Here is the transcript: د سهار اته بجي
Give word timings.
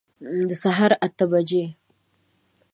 د 0.47 0.49
سهار 0.63 0.91
اته 1.05 1.25
بجي 1.31 1.63